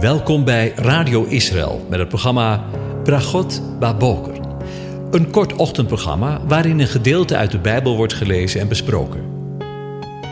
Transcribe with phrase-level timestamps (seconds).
[0.00, 2.64] Welkom bij Radio Israël met het programma
[3.04, 4.40] Bragot Baboker.
[5.10, 9.24] Een kort ochtendprogramma waarin een gedeelte uit de Bijbel wordt gelezen en besproken.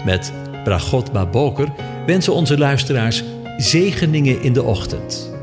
[0.04, 0.32] Met
[0.64, 1.68] Bragot Baboker
[2.06, 3.24] wensen onze luisteraars
[3.56, 5.34] zegeningen in de ochtend.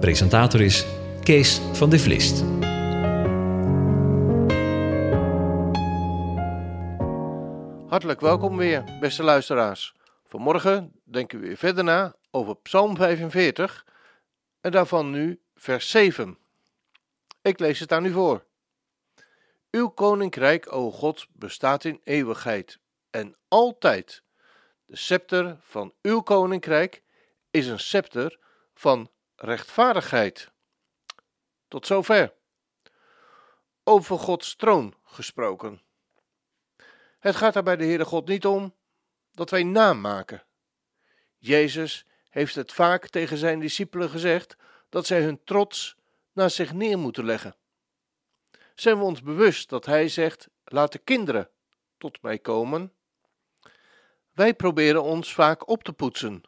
[0.00, 0.86] Presentator is
[1.22, 2.44] Kees van de Vlist.
[7.88, 9.94] Hartelijk welkom weer, beste luisteraars.
[10.28, 13.86] Vanmorgen denken we weer verder na over Psalm 45
[14.60, 16.38] en daarvan nu vers 7.
[17.42, 18.44] Ik lees het aan u voor.
[19.70, 22.78] Uw koninkrijk, o God, bestaat in eeuwigheid
[23.10, 24.22] en altijd.
[24.84, 27.02] De scepter van uw koninkrijk
[27.50, 28.38] is een scepter
[28.74, 30.50] van rechtvaardigheid.
[31.68, 32.32] Tot zover.
[33.84, 35.82] Over Gods troon gesproken.
[37.18, 38.74] Het gaat er bij de Heere God niet om
[39.32, 40.44] dat wij naam maken.
[41.38, 44.56] Jezus heeft het vaak tegen zijn discipelen gezegd
[44.88, 45.96] dat zij hun trots
[46.32, 47.54] naar zich neer moeten leggen.
[48.74, 51.50] Zijn we ons bewust dat hij zegt: laat de kinderen
[51.98, 52.92] tot mij komen?
[54.32, 56.42] Wij proberen ons vaak op te poetsen,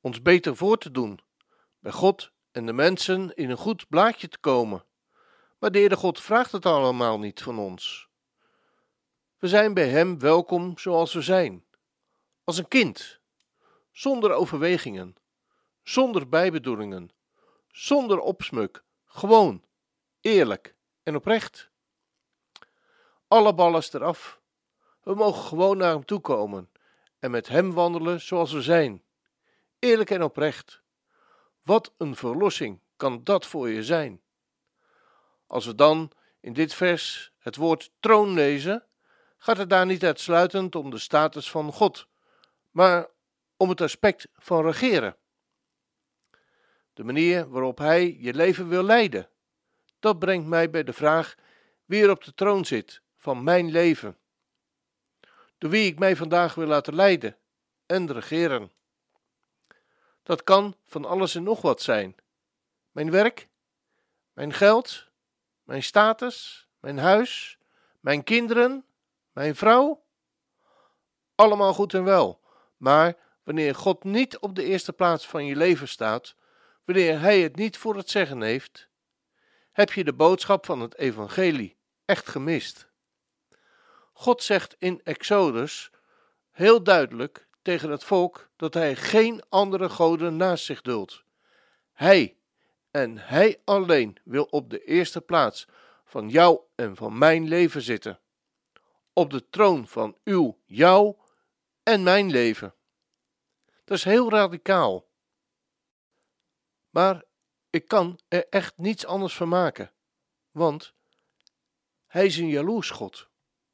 [0.00, 1.20] ons beter voor te doen,
[1.78, 4.84] bij God en de mensen in een goed blaadje te komen.
[5.58, 8.08] Maar de God vraagt het allemaal niet van ons.
[9.38, 11.64] We zijn bij Hem welkom zoals we zijn,
[12.44, 13.19] als een kind,
[13.92, 15.16] zonder overwegingen,
[15.82, 17.10] zonder bijbedoelingen,
[17.68, 19.64] zonder opsmuk, gewoon,
[20.20, 21.70] eerlijk en oprecht.
[23.28, 24.40] Alle ballast eraf.
[25.02, 26.70] We mogen gewoon naar Hem toe komen
[27.18, 29.02] en met Hem wandelen zoals we zijn,
[29.78, 30.82] eerlijk en oprecht.
[31.62, 34.22] Wat een verlossing kan dat voor je zijn.
[35.46, 36.10] Als we dan
[36.40, 38.84] in dit vers het woord troon lezen,
[39.36, 42.06] gaat het daar niet uitsluitend om de status van God,
[42.70, 43.08] maar
[43.60, 45.16] om het aspect van regeren.
[46.92, 49.28] De manier waarop Hij je leven wil leiden.
[49.98, 51.34] Dat brengt mij bij de vraag
[51.84, 54.18] wie er op de troon zit van mijn leven.
[55.58, 57.36] Door wie ik mij vandaag wil laten leiden
[57.86, 58.72] en regeren.
[60.22, 62.16] Dat kan van alles en nog wat zijn.
[62.90, 63.48] Mijn werk,
[64.32, 65.08] mijn geld,
[65.62, 67.58] mijn status, mijn huis,
[68.00, 68.84] mijn kinderen,
[69.32, 70.04] mijn vrouw.
[71.34, 72.40] Allemaal goed en wel,
[72.76, 76.34] maar wanneer God niet op de eerste plaats van je leven staat,
[76.84, 78.88] wanneer Hij het niet voor het zeggen heeft,
[79.72, 82.88] heb je de boodschap van het Evangelie echt gemist.
[84.12, 85.90] God zegt in Exodus
[86.50, 91.24] heel duidelijk tegen het volk dat hij geen andere goden naast zich duldt.
[91.92, 92.36] Hij
[92.90, 95.66] en hij alleen wil op de eerste plaats
[96.04, 98.20] van jou en van mijn leven zitten.
[99.12, 101.14] Op de troon van uw, jou
[101.82, 102.74] en mijn leven.
[103.90, 105.08] Dat is heel radicaal.
[106.90, 107.24] Maar
[107.70, 109.92] ik kan er echt niets anders van maken,
[110.50, 110.94] want
[112.06, 113.28] hij is een jaloers God.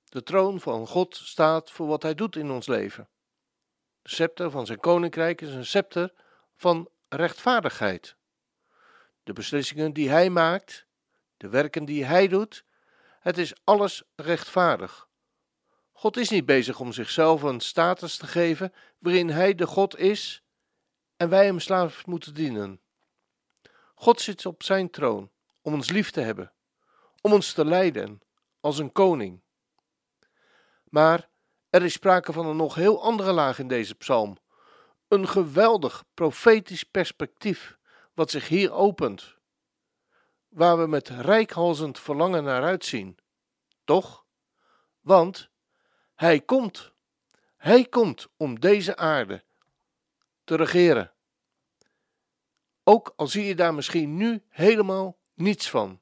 [0.05, 3.09] De troon van God staat voor wat hij doet in ons leven.
[4.03, 6.13] De scepter van zijn koninkrijk is een scepter
[6.55, 8.17] van rechtvaardigheid.
[9.23, 10.87] De beslissingen die hij maakt,
[11.37, 12.65] de werken die hij doet,
[13.21, 15.06] het is alles rechtvaardig.
[15.99, 20.43] God is niet bezig om zichzelf een status te geven waarin hij de God is
[21.17, 22.81] en wij hem slaaf moeten dienen.
[23.95, 25.31] God zit op zijn troon
[25.61, 26.53] om ons lief te hebben,
[27.21, 28.21] om ons te leiden
[28.61, 29.41] als een koning.
[30.85, 31.29] Maar
[31.71, 34.39] er is sprake van een nog heel andere laag in deze psalm.
[35.09, 37.79] Een geweldig profetisch perspectief
[38.15, 39.37] wat zich hier opent,
[40.49, 43.19] waar we met rijkhalzend verlangen naar uitzien.
[43.85, 44.25] Toch?
[45.01, 45.55] Want
[46.17, 46.93] hij komt.
[47.57, 49.45] Hij komt om deze aarde
[50.45, 51.13] te regeren.
[52.85, 56.01] Ook al zie je daar misschien nu helemaal niets van.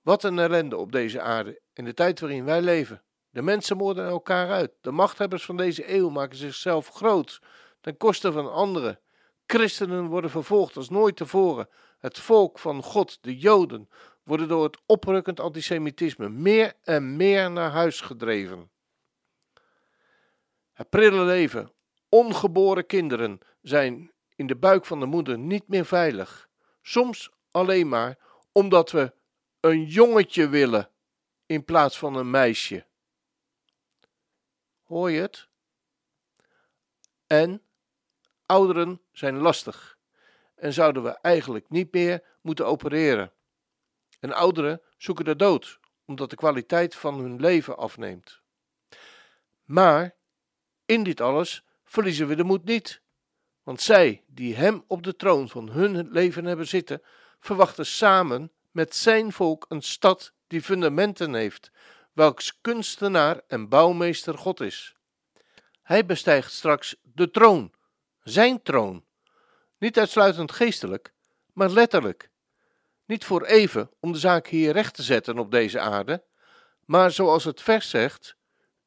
[0.00, 3.02] Wat een ellende op deze aarde in de tijd waarin wij leven.
[3.30, 4.72] De mensen moorden elkaar uit.
[4.80, 7.40] De machthebbers van deze eeuw maken zichzelf groot
[7.80, 9.00] ten koste van anderen.
[9.46, 11.68] Christenen worden vervolgd als nooit tevoren.
[11.98, 13.88] Het volk van God, de Joden,
[14.26, 18.70] worden door het oprukkend antisemitisme meer en meer naar huis gedreven.
[20.72, 21.72] Het prille leven,
[22.08, 26.48] ongeboren kinderen zijn in de buik van de moeder niet meer veilig.
[26.82, 28.18] Soms alleen maar
[28.52, 29.14] omdat we
[29.60, 30.90] een jongetje willen
[31.46, 32.86] in plaats van een meisje.
[34.82, 35.48] Hoor je het?
[37.26, 37.62] En
[38.46, 39.98] ouderen zijn lastig
[40.54, 43.32] en zouden we eigenlijk niet meer moeten opereren.
[44.20, 48.40] En ouderen zoeken de dood omdat de kwaliteit van hun leven afneemt.
[49.64, 50.14] Maar
[50.84, 53.04] in dit alles verliezen we de moed niet,
[53.62, 57.02] Want zij die hem op de troon van hun leven hebben zitten,
[57.40, 61.70] verwachten samen met zijn volk een stad die fundamenten heeft,
[62.12, 64.94] welks kunstenaar en bouwmeester God is.
[65.82, 67.72] Hij bestijgt straks de troon,
[68.22, 69.04] zijn troon,
[69.78, 71.12] niet uitsluitend geestelijk,
[71.52, 72.30] maar letterlijk.
[73.06, 76.24] Niet voor even om de zaak hier recht te zetten op deze aarde,
[76.84, 78.36] maar zoals het vers zegt: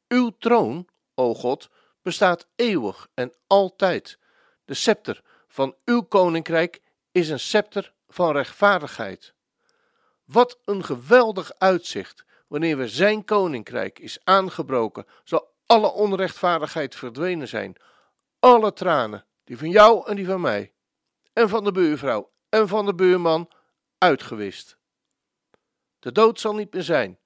[0.08, 1.68] Uw troon, o God,
[2.02, 4.18] bestaat eeuwig en altijd.
[4.64, 6.80] De scepter van uw koninkrijk
[7.12, 9.34] is een scepter van rechtvaardigheid.
[10.24, 17.76] Wat een geweldig uitzicht wanneer we zijn koninkrijk is aangebroken, zal alle onrechtvaardigheid verdwenen zijn,
[18.38, 20.72] alle tranen, die van jou en die van mij,
[21.32, 23.48] en van de buurvrouw en van de buurman,
[24.00, 24.78] uitgewist.
[25.98, 27.18] De dood zal niet meer zijn.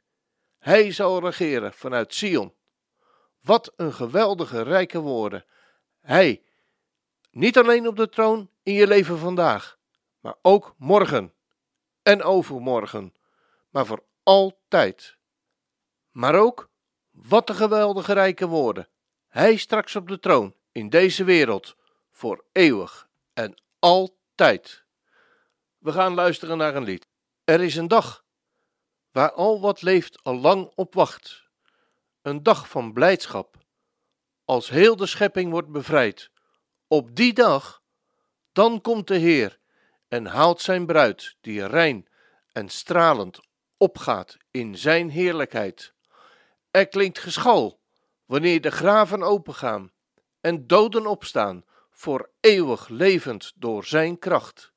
[0.59, 2.55] Hij zal regeren vanuit Sion.
[3.41, 5.45] Wat een geweldige rijke woorden.
[6.01, 6.43] Hij,
[7.31, 9.79] niet alleen op de troon in je leven vandaag,
[10.21, 11.35] maar ook morgen
[12.03, 13.15] en overmorgen,
[13.71, 15.17] maar voor altijd.
[16.11, 16.71] Maar ook,
[17.11, 18.89] wat een geweldige rijke woorden.
[19.29, 21.77] Hij straks op de troon in deze wereld,
[22.11, 24.84] voor eeuwig en altijd.
[25.85, 27.07] We gaan luisteren naar een lied.
[27.45, 28.25] Er is een dag
[29.11, 31.49] waar al wat leeft al lang op wacht.
[32.23, 33.57] Een dag van blijdschap,
[34.45, 36.31] als heel de schepping wordt bevrijd.
[36.87, 37.83] Op die dag,
[38.53, 39.59] dan komt de Heer
[40.09, 42.09] en haalt zijn bruid, die rein
[42.53, 43.41] en stralend
[43.77, 45.95] opgaat in zijn heerlijkheid.
[46.71, 47.81] Er klinkt geschal
[48.25, 49.93] wanneer de graven opengaan
[50.41, 54.74] en doden opstaan, voor eeuwig levend door zijn kracht.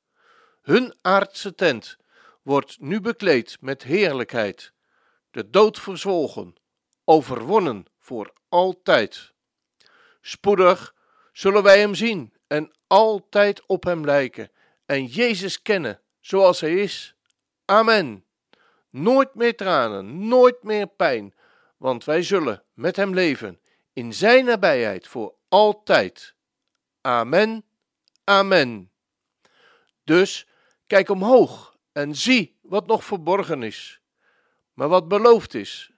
[0.68, 1.96] Hun aardse tent
[2.42, 4.72] wordt nu bekleed met heerlijkheid,
[5.30, 6.54] de dood verzwolgen,
[7.04, 9.32] overwonnen voor altijd.
[10.20, 10.94] Spoedig
[11.32, 14.50] zullen wij hem zien en altijd op hem lijken
[14.86, 17.14] en Jezus kennen zoals hij is.
[17.64, 18.24] Amen.
[18.90, 21.34] Nooit meer tranen, nooit meer pijn,
[21.76, 23.60] want wij zullen met hem leven
[23.92, 26.34] in zijn nabijheid voor altijd.
[27.00, 27.64] Amen.
[28.24, 28.90] Amen.
[30.04, 30.47] Dus
[30.88, 34.00] kijk omhoog en zie wat nog verborgen is.
[34.72, 35.92] Maar wat beloofd is,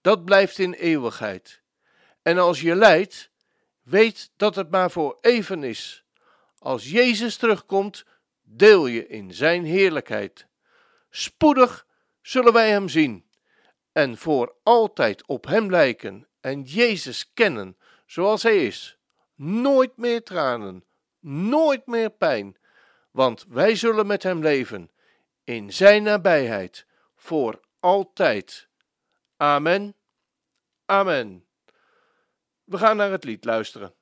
[0.00, 1.62] dat blijft in eeuwigheid.
[2.22, 3.30] En als je lijdt,
[3.82, 6.04] weet dat het maar voor even is.
[6.58, 8.04] Als Jezus terugkomt,
[8.42, 10.46] deel je in zijn heerlijkheid.
[11.10, 11.86] Spoedig
[12.20, 13.24] zullen wij hem zien
[13.92, 18.98] en voor altijd op hem lijken en Jezus kennen zoals hij is.
[19.34, 20.84] Nooit meer tranen,
[21.20, 22.56] nooit meer pijn,
[23.12, 24.90] want wij zullen met hem leven
[25.44, 28.68] in zijn nabijheid voor altijd.
[29.36, 29.94] Amen.
[30.84, 31.46] Amen.
[32.64, 33.94] We gaan naar het lied luisteren.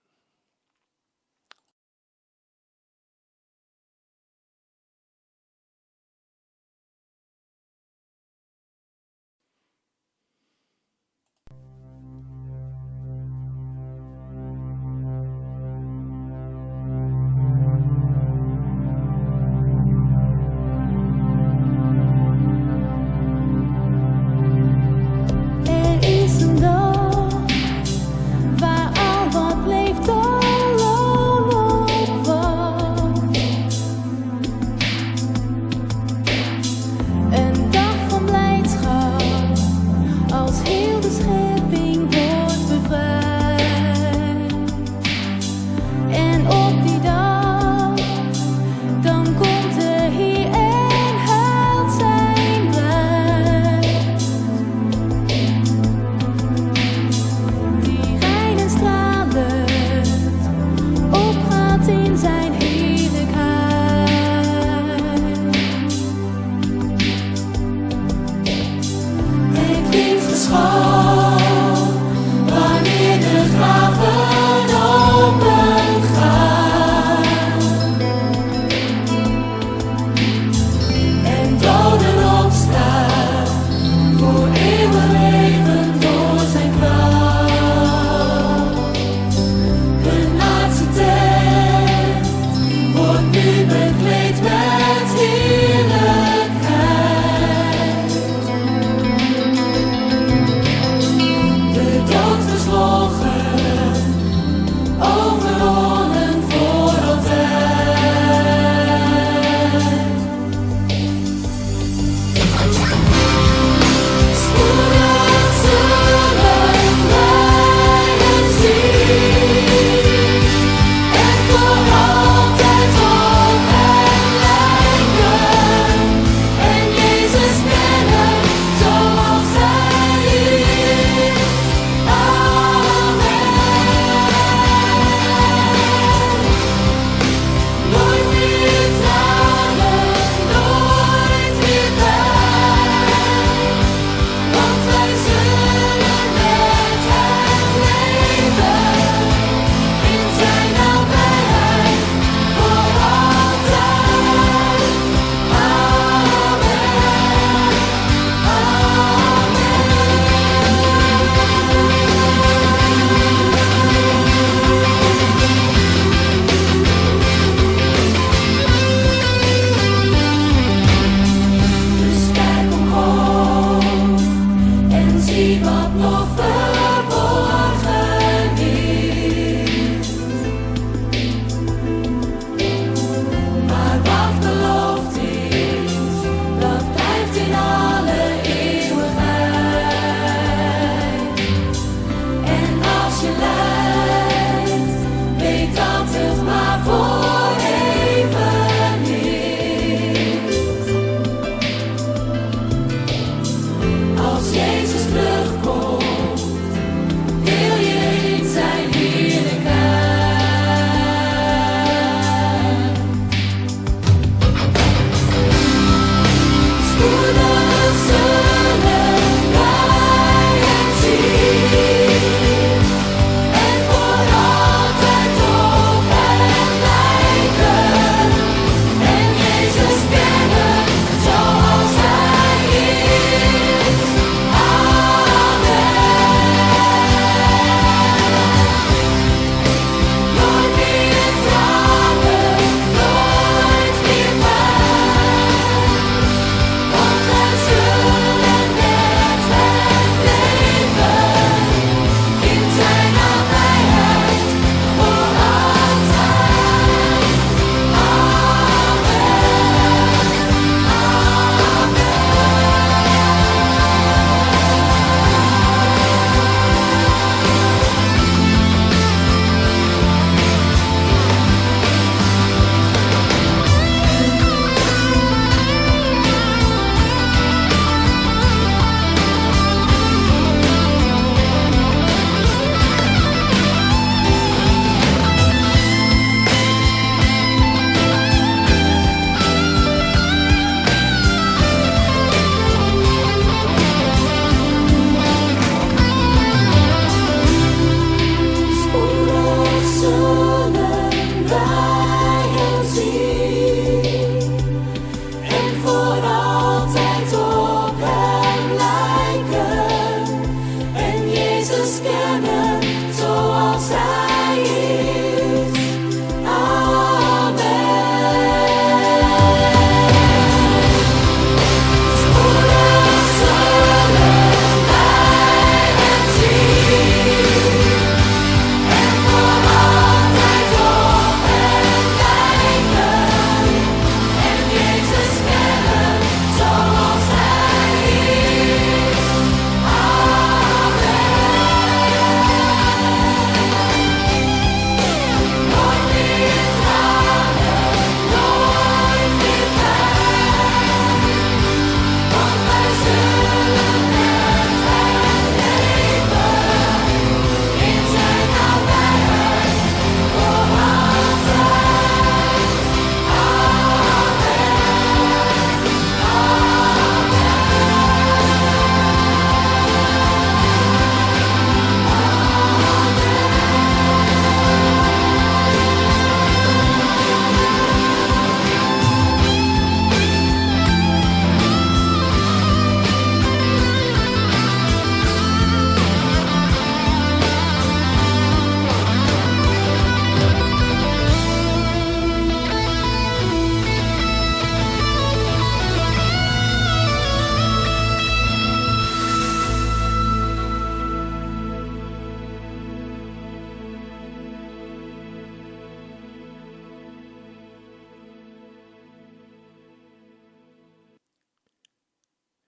[217.01, 217.60] Buddha.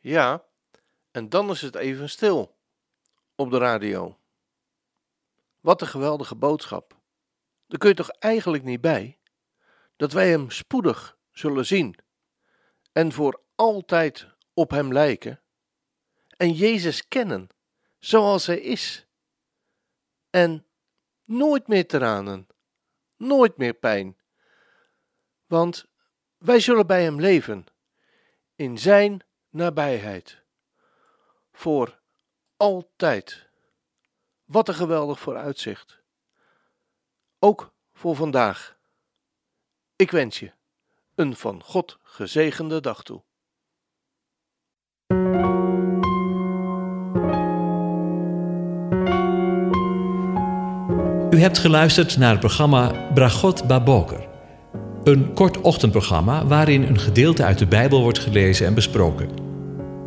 [0.03, 0.45] Ja,
[1.11, 2.57] en dan is het even stil
[3.35, 4.19] op de radio.
[5.61, 7.01] Wat een geweldige boodschap.
[7.67, 9.19] Daar kun je toch eigenlijk niet bij
[9.97, 11.99] dat wij Hem spoedig zullen zien
[12.93, 15.41] en voor altijd op Hem lijken
[16.37, 17.49] en Jezus kennen
[17.99, 19.07] zoals Hij is
[20.31, 20.67] en
[21.25, 22.47] nooit meer tranen,
[23.17, 24.19] nooit meer pijn,
[25.47, 25.87] want
[26.39, 27.67] wij zullen bij Hem leven
[28.55, 30.43] in Zijn nabijheid
[31.53, 31.99] voor
[32.57, 33.51] altijd.
[34.45, 36.03] Wat een geweldig vooruitzicht.
[37.39, 38.77] Ook voor vandaag.
[39.97, 40.53] Ik wens je
[41.15, 43.23] een van God gezegende dag toe.
[51.31, 54.29] U hebt geluisterd naar het programma Bragot Baboker.
[55.05, 59.42] Een kort ochtendprogramma waarin een gedeelte uit de Bijbel wordt gelezen en besproken.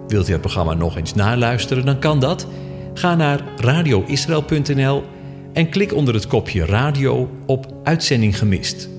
[0.08, 2.48] Wilt u het programma nog eens naluisteren, dan kan dat.
[2.94, 5.04] Ga naar radioisrael.nl
[5.54, 8.90] en klik onder het kopje radio op Uitzending gemist.